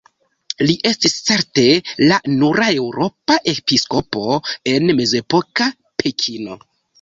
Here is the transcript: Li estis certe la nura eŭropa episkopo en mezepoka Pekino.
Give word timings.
Li 0.69 0.75
estis 0.91 1.13
certe 1.25 1.65
la 2.11 2.17
nura 2.39 2.69
eŭropa 2.77 3.37
episkopo 3.53 4.25
en 4.73 4.89
mezepoka 5.03 5.69
Pekino. 6.05 6.59